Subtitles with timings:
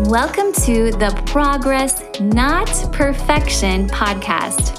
[0.00, 4.78] Welcome to the Progress Not Perfection podcast.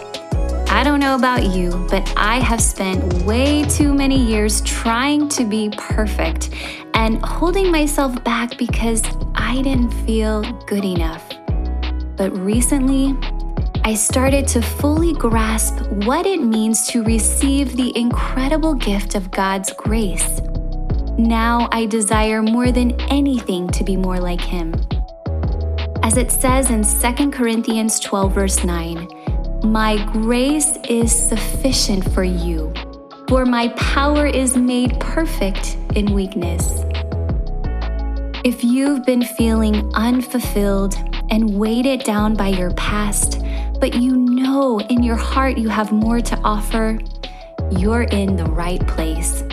[0.70, 5.44] I don't know about you, but I have spent way too many years trying to
[5.44, 6.52] be perfect
[6.94, 9.02] and holding myself back because
[9.34, 11.28] I didn't feel good enough.
[12.16, 13.18] But recently,
[13.84, 19.74] I started to fully grasp what it means to receive the incredible gift of God's
[19.74, 20.42] grace.
[21.18, 24.76] Now I desire more than anything to be more like Him.
[26.08, 29.10] As it says in 2 Corinthians 12, verse 9,
[29.66, 32.74] My grace is sufficient for you,
[33.28, 36.86] for my power is made perfect in weakness.
[38.46, 40.96] If you've been feeling unfulfilled
[41.30, 43.42] and weighted down by your past,
[43.82, 46.98] but you know in your heart you have more to offer,
[47.70, 49.44] you're in the right place.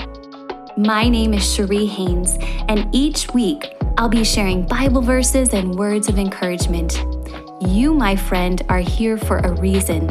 [0.76, 6.08] My name is Cherie Haynes, and each week I'll be sharing Bible verses and words
[6.08, 7.04] of encouragement.
[7.60, 10.10] You, my friend, are here for a reason,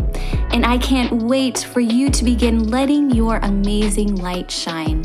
[0.53, 5.01] and I can't wait for you to begin letting your amazing light shine.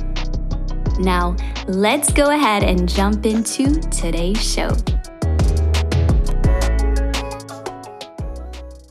[1.01, 1.34] Now,
[1.67, 4.71] let's go ahead and jump into today's show.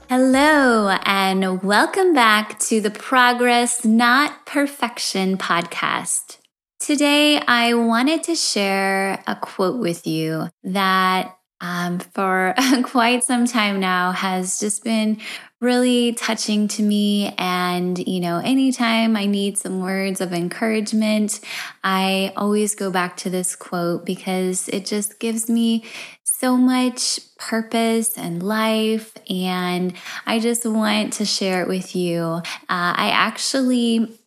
[0.09, 6.36] Hello, and welcome back to the Progress Not Perfection podcast.
[6.87, 13.81] Today, I wanted to share a quote with you that um, for quite some time
[13.81, 15.19] now has just been
[15.59, 17.35] really touching to me.
[17.37, 21.41] And, you know, anytime I need some words of encouragement,
[21.83, 25.83] I always go back to this quote because it just gives me
[26.23, 29.13] so much purpose and life.
[29.29, 29.91] And
[30.25, 32.21] I just want to share it with you.
[32.21, 34.17] Uh, I actually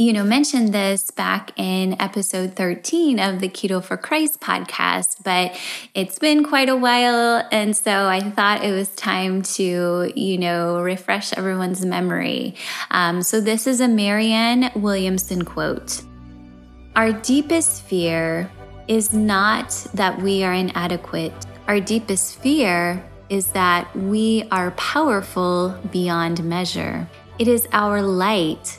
[0.00, 5.54] you know, mentioned this back in episode 13 of the Keto for Christ podcast, but
[5.92, 7.46] it's been quite a while.
[7.52, 12.54] And so I thought it was time to, you know, refresh everyone's memory.
[12.90, 16.02] Um, so this is a Marianne Williamson quote
[16.96, 18.50] Our deepest fear
[18.88, 21.34] is not that we are inadequate,
[21.68, 27.06] our deepest fear is that we are powerful beyond measure.
[27.38, 28.78] It is our light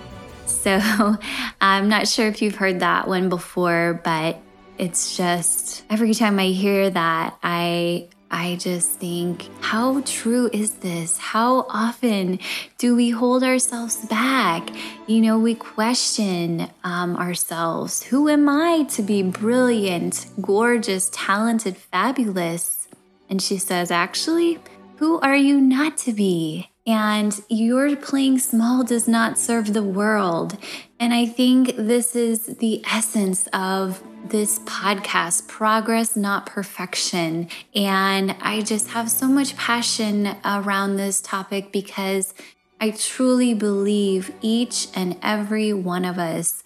[0.51, 1.15] So
[1.61, 4.37] I'm not sure if you've heard that one before, but
[4.77, 11.17] it's just every time I hear that, I I just think, how true is this?
[11.17, 12.39] How often
[12.77, 14.69] do we hold ourselves back?
[15.05, 18.03] You know, we question um, ourselves.
[18.03, 22.87] Who am I to be brilliant, gorgeous, talented, fabulous?
[23.29, 24.59] And she says, actually,
[24.95, 26.70] who are you not to be?
[26.85, 30.57] And your playing small does not serve the world.
[30.99, 37.49] And I think this is the essence of this podcast progress, not perfection.
[37.75, 42.33] And I just have so much passion around this topic because
[42.79, 46.63] I truly believe each and every one of us.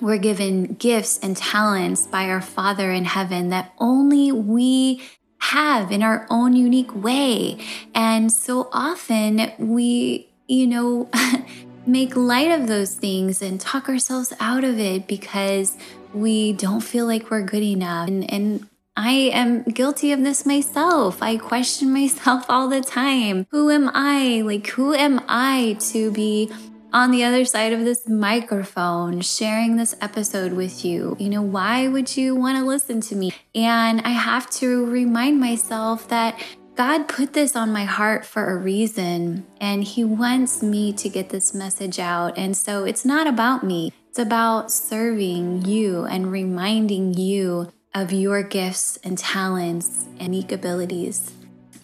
[0.00, 5.02] We're given gifts and talents by our Father in heaven that only we
[5.44, 7.58] have in our own unique way.
[7.94, 11.10] And so often we, you know,
[11.86, 15.76] make light of those things and talk ourselves out of it because
[16.12, 18.08] we don't feel like we're good enough.
[18.08, 21.22] And, and I am guilty of this myself.
[21.22, 23.46] I question myself all the time.
[23.50, 24.42] Who am I?
[24.42, 26.50] Like, who am I to be
[26.94, 31.16] on the other side of this microphone sharing this episode with you.
[31.18, 33.34] You know, why would you want to listen to me?
[33.52, 36.40] And I have to remind myself that
[36.76, 41.28] God put this on my heart for a reason, and He wants me to get
[41.28, 42.38] this message out.
[42.38, 48.42] And so it's not about me, it's about serving you and reminding you of your
[48.42, 51.32] gifts and talents and unique abilities.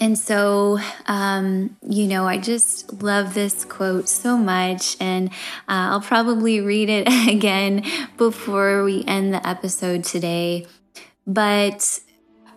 [0.00, 5.28] And so, um, you know, I just love this quote so much, and
[5.68, 7.84] uh, I'll probably read it again
[8.16, 10.66] before we end the episode today.
[11.26, 12.00] But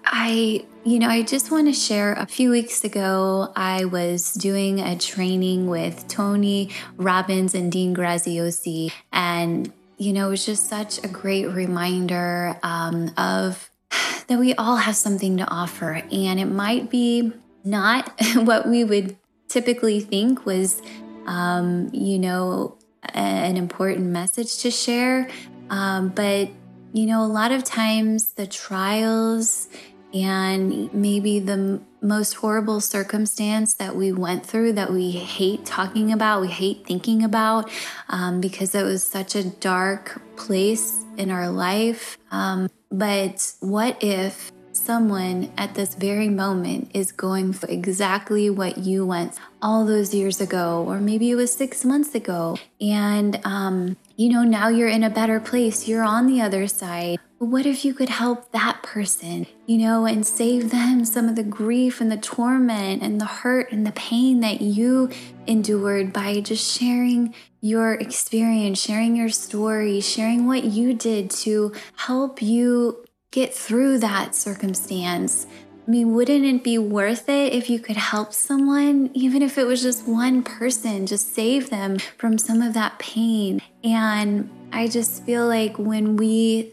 [0.06, 4.80] I, you know, I just want to share a few weeks ago, I was doing
[4.80, 8.92] a training with Tony Robbins and Dean Graziosi.
[9.12, 13.69] And, you know, it was just such a great reminder um, of
[14.28, 16.01] that we all have something to offer.
[16.12, 19.18] And it might be not what we would
[19.48, 20.81] typically think was,
[21.25, 22.78] um, you know,
[23.13, 25.30] an important message to share.
[25.69, 26.50] Um, but,
[26.94, 29.68] you know, a lot of times the trials
[30.13, 36.42] and maybe the most horrible circumstance that we went through that we hate talking about,
[36.42, 37.69] we hate thinking about
[38.10, 42.18] um, because it was such a dark place in our life.
[42.30, 49.06] Um, but what if someone at this very moment is going for exactly what you
[49.06, 54.30] went all those years ago, or maybe it was six months ago, and um, you
[54.30, 57.18] know, now you're in a better place, you're on the other side.
[57.44, 61.44] What if you could help that person, you know, and save them some of the
[61.44, 65.10] grief and the torment and the hurt and the pain that you
[65.45, 72.42] endured by just sharing your experience, sharing your story, sharing what you did to help
[72.42, 75.46] you get through that circumstance?
[75.86, 79.66] I mean, wouldn't it be worth it if you could help someone, even if it
[79.66, 83.62] was just one person, just save them from some of that pain?
[83.84, 86.72] And I just feel like when we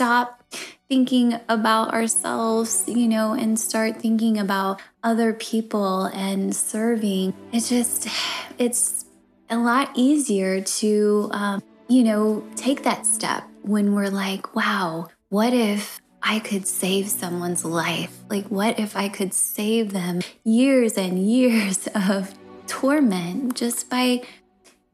[0.00, 0.42] stop
[0.88, 8.08] thinking about ourselves, you know, and start thinking about other people and serving, it just,
[8.56, 9.04] it's
[9.50, 15.52] a lot easier to, um, you know, take that step when we're like, wow, what
[15.52, 18.20] if I could save someone's life?
[18.30, 22.34] Like, what if I could save them years and years of
[22.66, 24.22] torment just by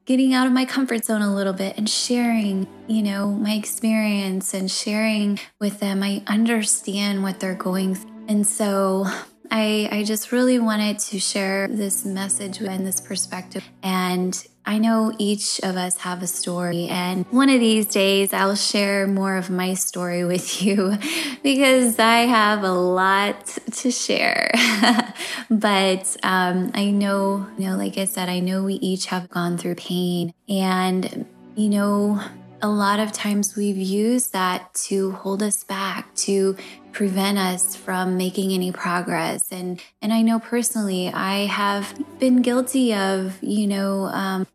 [0.07, 4.53] getting out of my comfort zone a little bit and sharing, you know, my experience
[4.53, 6.01] and sharing with them?
[6.01, 8.11] I understand what they're going through.
[8.29, 9.05] And so
[9.51, 13.65] I, I just really wanted to share this message and this perspective.
[13.83, 18.55] And I know each of us have a story, and one of these days I'll
[18.55, 20.97] share more of my story with you
[21.41, 24.51] because I have a lot to share.
[25.49, 29.57] but um, I know, you know, like I said, I know we each have gone
[29.57, 31.25] through pain, and
[31.55, 32.21] you know,
[32.61, 36.55] a lot of times we've used that to hold us back, to
[36.91, 39.51] prevent us from making any progress.
[39.51, 44.47] And and I know personally, I have been guilty of, you know, um,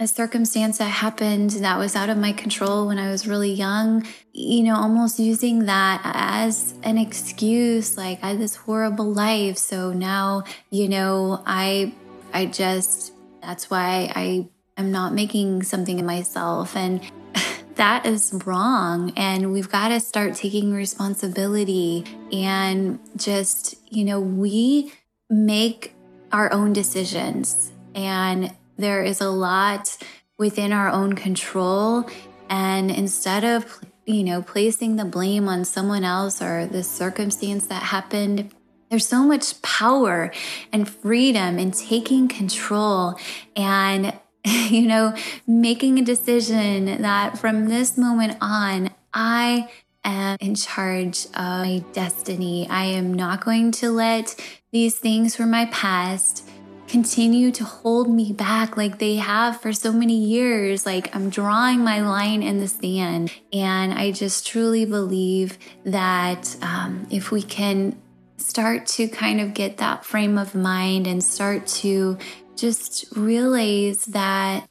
[0.00, 4.04] a circumstance that happened that was out of my control when I was really young,
[4.32, 9.56] you know, almost using that as an excuse, like I had this horrible life.
[9.56, 11.94] So now, you know, I
[12.32, 16.76] I just that's why I am not making something of myself.
[16.76, 17.00] And
[17.76, 19.12] that is wrong.
[19.16, 24.92] And we've got to start taking responsibility and just, you know, we
[25.30, 25.94] make
[26.32, 27.70] our own decisions.
[27.94, 29.96] And there is a lot
[30.38, 32.08] within our own control.
[32.48, 37.82] And instead of, you know, placing the blame on someone else or the circumstance that
[37.82, 38.52] happened,
[38.90, 40.32] there's so much power
[40.72, 43.18] and freedom in taking control
[43.56, 44.12] and
[44.68, 45.14] you know,
[45.46, 49.70] making a decision that from this moment on, I
[50.04, 52.68] am in charge of my destiny.
[52.68, 54.34] I am not going to let
[54.70, 56.46] these things from my past
[56.94, 60.86] continue to hold me back like they have for so many years.
[60.86, 63.32] Like I'm drawing my line in the sand.
[63.52, 68.00] And I just truly believe that um, if we can
[68.36, 72.16] start to kind of get that frame of mind and start to
[72.54, 74.68] just realize that,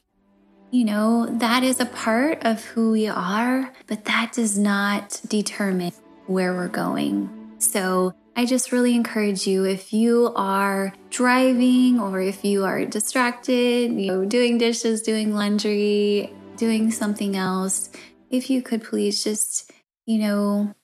[0.70, 5.92] you know, that is a part of who we are, but that does not determine
[6.24, 7.28] where we're going.
[7.58, 13.92] So I just really encourage you if you are driving or if you are distracted,
[13.92, 17.90] you know, doing dishes, doing laundry, doing something else,
[18.30, 19.70] if you could please just,
[20.04, 20.74] you know,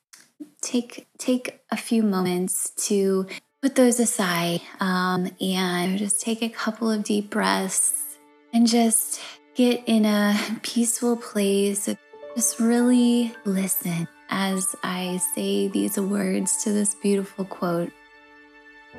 [0.63, 3.27] take take a few moments to
[3.63, 8.17] put those aside um, and just take a couple of deep breaths
[8.53, 9.21] and just
[9.57, 11.89] get in a peaceful place.
[12.37, 17.93] Just really listen as I say these words to this beautiful quote.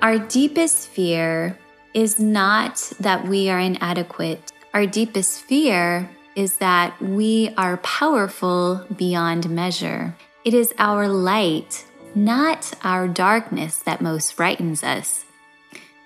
[0.02, 1.58] Our deepest fear
[1.94, 4.52] is not that we are inadequate.
[4.74, 10.16] Our deepest fear is that we are powerful beyond measure.
[10.46, 11.86] It is our light
[12.16, 15.26] not our darkness that most frightens us.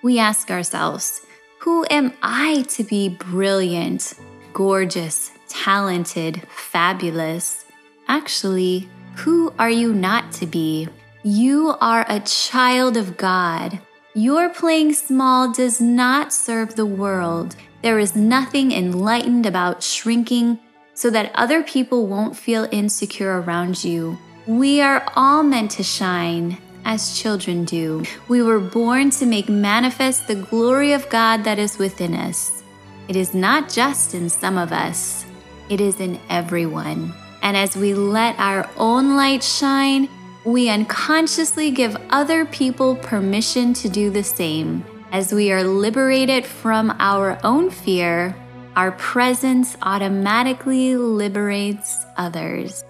[0.02, 1.26] we ask ourselves,
[1.60, 4.14] who am I to be brilliant,
[4.52, 7.64] gorgeous, talented, fabulous?
[8.06, 10.88] Actually, who are you not to be?
[11.22, 13.80] You are a child of God.
[14.14, 17.56] Your playing small does not serve the world.
[17.82, 20.58] There is nothing enlightened about shrinking
[20.92, 24.18] so that other people won't feel insecure around you.
[24.46, 28.04] We are all meant to shine as children do.
[28.28, 32.62] We were born to make manifest the glory of God that is within us.
[33.08, 35.24] It is not just in some of us,
[35.70, 37.14] it is in everyone.
[37.46, 40.08] And as we let our own light shine,
[40.42, 44.84] we unconsciously give other people permission to do the same.
[45.12, 48.34] As we are liberated from our own fear,
[48.74, 52.82] our presence automatically liberates others.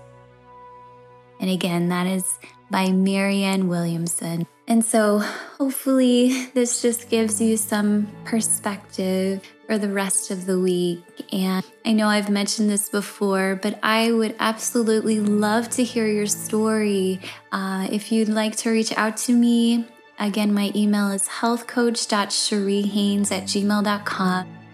[1.39, 2.39] And again, that is
[2.71, 4.47] by Marianne Williamson.
[4.69, 5.21] And so,
[5.59, 11.03] hopefully, this just gives you some perspective for the rest of the week.
[11.33, 16.27] And I know I've mentioned this before, but I would absolutely love to hear your
[16.27, 17.21] story.
[17.53, 19.87] Uh, if you'd like to reach out to me,
[20.19, 24.66] again, my email is healthcoach.cheriehaines at gmail.com.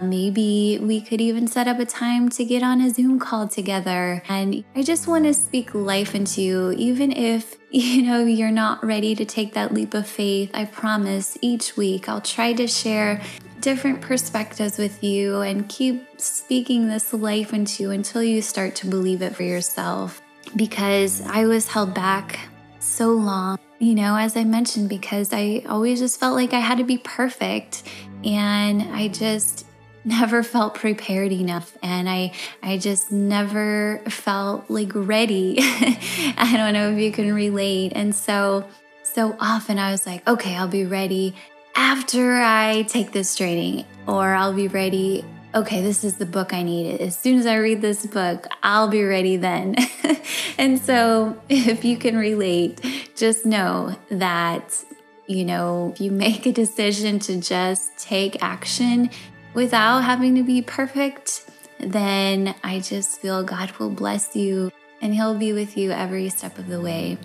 [0.00, 4.22] Maybe we could even set up a time to get on a Zoom call together.
[4.28, 8.84] And I just want to speak life into you, even if, you know, you're not
[8.84, 10.50] ready to take that leap of faith.
[10.54, 13.20] I promise each week I'll try to share
[13.60, 18.86] different perspectives with you and keep speaking this life into you until you start to
[18.86, 20.22] believe it for yourself.
[20.56, 22.38] Because I was held back
[22.78, 26.78] so long, you know, as I mentioned, because I always just felt like I had
[26.78, 27.82] to be perfect.
[28.24, 29.66] And I just,
[30.08, 35.56] never felt prepared enough and I I just never felt like ready.
[35.60, 37.92] I don't know if you can relate.
[37.94, 38.66] And so
[39.02, 41.34] so often I was like, okay, I'll be ready
[41.76, 45.24] after I take this training or I'll be ready
[45.54, 47.00] okay, this is the book I need.
[47.00, 49.76] As soon as I read this book, I'll be ready then.
[50.58, 52.84] and so, if you can relate,
[53.16, 54.84] just know that,
[55.26, 59.10] you know, if you make a decision to just take action,
[59.58, 61.50] without having to be perfect,
[61.80, 64.70] then I just feel God will bless you
[65.02, 67.18] and He'll be with you every step of the way.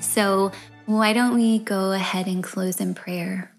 [0.00, 0.52] So,
[0.86, 3.52] why don't we go ahead and close in prayer?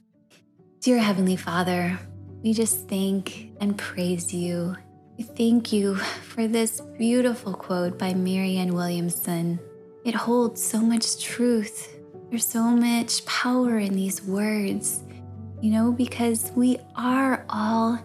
[0.79, 2.00] Dear Heavenly Father,
[2.41, 4.77] we just thank and praise you.
[5.17, 5.95] We thank you
[6.31, 9.60] for this beautiful quote by Marianne Williamson.
[10.05, 11.93] It holds so much truth.
[12.29, 15.03] There's so much power in these words
[15.61, 17.99] you know, because we are all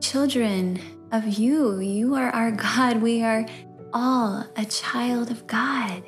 [0.00, 0.80] children
[1.12, 1.80] of you.
[1.80, 3.02] You are our God.
[3.02, 3.44] We are
[3.92, 6.02] all a child of God.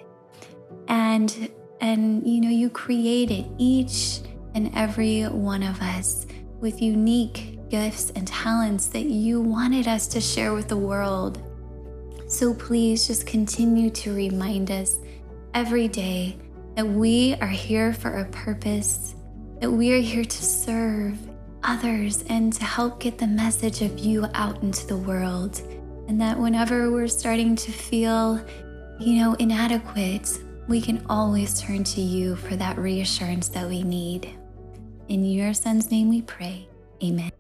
[0.89, 1.51] And
[1.81, 4.21] and you know, you created each
[4.55, 6.27] and every one of us
[6.61, 11.43] with unique gifts and talents that you wanted us to share with the world.
[12.29, 14.97] So please just continue to remind us
[15.55, 16.39] every day
[16.77, 19.16] that we are here for a purpose
[19.61, 21.19] that we are here to serve
[21.63, 25.61] others and to help get the message of you out into the world.
[26.09, 28.45] And that whenever we're starting to feel,
[29.01, 30.31] you know, inadequate,
[30.69, 34.31] we can always turn to you for that reassurance that we need.
[35.09, 36.69] In your son's name we pray.
[37.03, 37.33] Amen.